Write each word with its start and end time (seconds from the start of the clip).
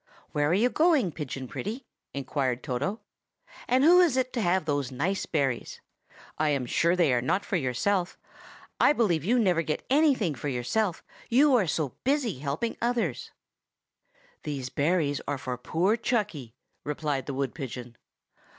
"Where 0.31 0.49
are 0.49 0.53
you 0.55 0.71
going, 0.71 1.11
Pigeon 1.11 1.47
Pretty?" 1.47 1.85
inquired 2.11 2.63
Toto; 2.63 3.01
"and 3.67 3.83
who 3.83 3.99
is 4.01 4.17
to 4.33 4.41
have 4.41 4.65
those 4.65 4.91
nice 4.91 5.27
berries? 5.27 5.79
I 6.39 6.49
am 6.49 6.65
sure 6.65 6.95
they 6.95 7.13
are 7.13 7.21
not 7.21 7.45
for 7.45 7.55
yourself; 7.55 8.17
I 8.79 8.93
believe 8.93 9.23
you 9.23 9.37
never 9.37 9.61
get 9.61 9.85
anything 9.91 10.33
for 10.33 10.47
yourself, 10.47 11.03
you 11.29 11.53
are 11.53 11.67
so 11.67 11.89
busy 12.03 12.39
helping 12.39 12.77
others." 12.81 13.29
"These 14.41 14.69
berries 14.71 15.21
are 15.27 15.37
for 15.37 15.55
poor 15.55 15.95
Chucky," 15.97 16.55
replied 16.83 17.27
the 17.27 17.35
wood 17.35 17.53
pigeon. 17.53 17.95